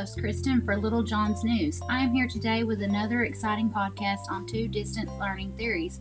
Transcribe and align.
host, 0.00 0.20
Kristen, 0.20 0.64
for 0.64 0.76
Little 0.76 1.02
John's 1.02 1.42
News. 1.42 1.80
I 1.90 1.98
am 1.98 2.14
here 2.14 2.28
today 2.28 2.62
with 2.62 2.80
another 2.80 3.24
exciting 3.24 3.70
podcast 3.70 4.30
on 4.30 4.46
two 4.46 4.68
distance 4.68 5.10
learning 5.18 5.56
theories 5.56 6.00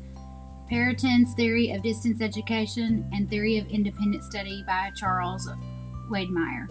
Perraton's 0.70 1.34
Theory 1.34 1.72
of 1.72 1.82
Distance 1.82 2.22
Education 2.22 3.10
and 3.12 3.28
Theory 3.28 3.58
of 3.58 3.68
Independent 3.68 4.24
Study 4.24 4.64
by 4.68 4.92
Charles 4.96 5.50
Wedemeyer. 6.08 6.68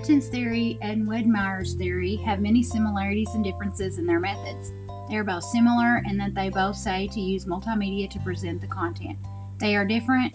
Perraton's 0.00 0.28
theory 0.28 0.78
and 0.80 1.06
Wedemeyer's 1.06 1.74
theory 1.74 2.16
have 2.16 2.40
many 2.40 2.62
similarities 2.62 3.34
and 3.34 3.44
differences 3.44 3.98
in 3.98 4.06
their 4.06 4.18
methods. 4.18 4.72
They 5.10 5.16
are 5.16 5.24
both 5.24 5.44
similar 5.44 6.00
in 6.06 6.16
that 6.16 6.34
they 6.34 6.48
both 6.48 6.76
say 6.76 7.06
to 7.08 7.20
use 7.20 7.44
multimedia 7.44 8.08
to 8.08 8.18
present 8.20 8.62
the 8.62 8.66
content. 8.66 9.18
They 9.58 9.76
are 9.76 9.84
different 9.84 10.34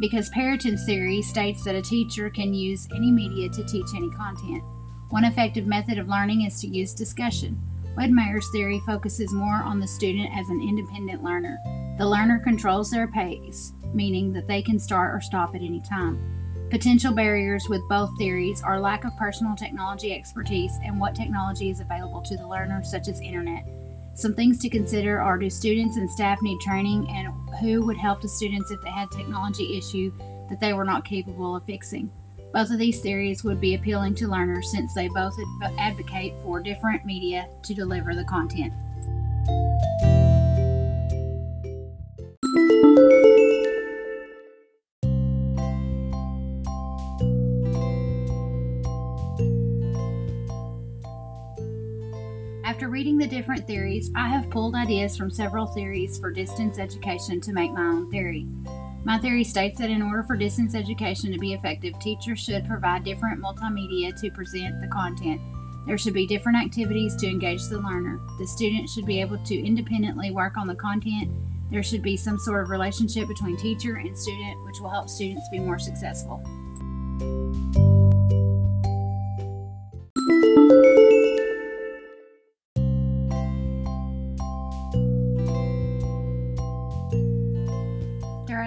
because 0.00 0.30
Perraton's 0.30 0.84
theory 0.84 1.20
states 1.20 1.64
that 1.64 1.74
a 1.74 1.82
teacher 1.82 2.30
can 2.30 2.54
use 2.54 2.86
any 2.94 3.10
media 3.10 3.48
to 3.48 3.64
teach 3.64 3.88
any 3.96 4.10
content. 4.10 4.62
One 5.10 5.24
effective 5.24 5.66
method 5.66 5.98
of 5.98 6.06
learning 6.06 6.42
is 6.42 6.60
to 6.60 6.68
use 6.68 6.94
discussion. 6.94 7.60
Wedemeyer's 7.98 8.48
theory 8.52 8.80
focuses 8.86 9.32
more 9.32 9.64
on 9.64 9.80
the 9.80 9.88
student 9.88 10.30
as 10.32 10.48
an 10.48 10.60
independent 10.60 11.24
learner. 11.24 11.58
The 11.98 12.06
learner 12.06 12.38
controls 12.38 12.88
their 12.88 13.08
pace, 13.08 13.72
meaning 13.92 14.32
that 14.34 14.46
they 14.46 14.62
can 14.62 14.78
start 14.78 15.12
or 15.12 15.20
stop 15.20 15.56
at 15.56 15.60
any 15.60 15.80
time. 15.80 16.41
Potential 16.72 17.12
barriers 17.12 17.68
with 17.68 17.86
both 17.86 18.16
theories 18.16 18.62
are 18.62 18.80
lack 18.80 19.04
of 19.04 19.14
personal 19.18 19.54
technology 19.54 20.14
expertise 20.14 20.78
and 20.82 20.98
what 20.98 21.14
technology 21.14 21.68
is 21.68 21.80
available 21.80 22.22
to 22.22 22.34
the 22.34 22.48
learner, 22.48 22.82
such 22.82 23.08
as 23.08 23.20
internet. 23.20 23.66
Some 24.14 24.32
things 24.32 24.58
to 24.60 24.70
consider 24.70 25.20
are 25.20 25.36
do 25.36 25.50
students 25.50 25.98
and 25.98 26.10
staff 26.10 26.40
need 26.40 26.58
training 26.62 27.10
and 27.10 27.28
who 27.60 27.84
would 27.84 27.98
help 27.98 28.22
the 28.22 28.28
students 28.28 28.70
if 28.70 28.80
they 28.80 28.90
had 28.90 29.10
technology 29.10 29.76
issue 29.76 30.14
that 30.48 30.60
they 30.60 30.72
were 30.72 30.86
not 30.86 31.04
capable 31.04 31.54
of 31.54 31.64
fixing. 31.64 32.10
Both 32.54 32.70
of 32.70 32.78
these 32.78 33.02
theories 33.02 33.44
would 33.44 33.60
be 33.60 33.74
appealing 33.74 34.14
to 34.14 34.26
learners 34.26 34.70
since 34.70 34.94
they 34.94 35.08
both 35.08 35.34
advocate 35.78 36.32
for 36.42 36.58
different 36.58 37.04
media 37.04 37.48
to 37.64 37.74
deliver 37.74 38.14
the 38.14 38.24
content. 38.24 38.72
After 52.82 52.90
reading 52.90 53.16
the 53.16 53.28
different 53.28 53.64
theories, 53.64 54.10
I 54.16 54.26
have 54.26 54.50
pulled 54.50 54.74
ideas 54.74 55.16
from 55.16 55.30
several 55.30 55.66
theories 55.66 56.18
for 56.18 56.32
distance 56.32 56.80
education 56.80 57.40
to 57.42 57.52
make 57.52 57.70
my 57.70 57.84
own 57.84 58.10
theory. 58.10 58.44
My 59.04 59.18
theory 59.18 59.44
states 59.44 59.78
that 59.78 59.88
in 59.88 60.02
order 60.02 60.24
for 60.24 60.36
distance 60.36 60.74
education 60.74 61.30
to 61.30 61.38
be 61.38 61.52
effective, 61.52 61.96
teachers 62.00 62.40
should 62.40 62.66
provide 62.66 63.04
different 63.04 63.40
multimedia 63.40 64.20
to 64.20 64.32
present 64.32 64.80
the 64.80 64.88
content. 64.88 65.40
There 65.86 65.96
should 65.96 66.12
be 66.12 66.26
different 66.26 66.58
activities 66.58 67.14
to 67.18 67.28
engage 67.28 67.62
the 67.68 67.78
learner. 67.78 68.18
The 68.40 68.48
student 68.48 68.88
should 68.88 69.06
be 69.06 69.20
able 69.20 69.38
to 69.38 69.64
independently 69.64 70.32
work 70.32 70.56
on 70.56 70.66
the 70.66 70.74
content. 70.74 71.30
There 71.70 71.84
should 71.84 72.02
be 72.02 72.16
some 72.16 72.40
sort 72.40 72.64
of 72.64 72.70
relationship 72.70 73.28
between 73.28 73.56
teacher 73.58 73.94
and 73.94 74.18
student, 74.18 74.64
which 74.64 74.80
will 74.80 74.90
help 74.90 75.08
students 75.08 75.48
be 75.52 75.60
more 75.60 75.78
successful. 75.78 76.42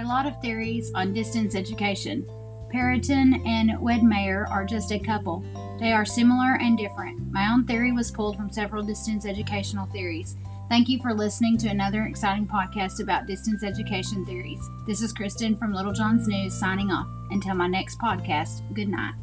A 0.05 0.07
lot 0.07 0.27
of 0.27 0.39
theories 0.39 0.91
on 0.93 1.13
distance 1.13 1.55
education. 1.55 2.27
Perraton 2.71 3.43
and 3.47 3.71
Wedemeyer 3.81 4.47
are 4.51 4.63
just 4.63 4.91
a 4.91 4.99
couple. 4.99 5.43
They 5.79 5.93
are 5.93 6.05
similar 6.05 6.59
and 6.61 6.77
different. 6.77 7.31
My 7.31 7.51
own 7.51 7.65
theory 7.65 7.91
was 7.91 8.11
pulled 8.11 8.37
from 8.37 8.51
several 8.51 8.83
distance 8.83 9.25
educational 9.25 9.87
theories. 9.87 10.35
Thank 10.69 10.89
you 10.89 11.01
for 11.01 11.11
listening 11.11 11.57
to 11.57 11.69
another 11.69 12.03
exciting 12.03 12.45
podcast 12.45 13.01
about 13.01 13.25
distance 13.25 13.63
education 13.63 14.23
theories. 14.27 14.61
This 14.85 15.01
is 15.01 15.11
Kristen 15.11 15.57
from 15.57 15.73
Little 15.73 15.91
John's 15.91 16.27
News 16.27 16.53
signing 16.53 16.91
off. 16.91 17.07
Until 17.31 17.55
my 17.55 17.67
next 17.67 17.97
podcast, 17.97 18.61
good 18.75 18.89
night. 18.89 19.15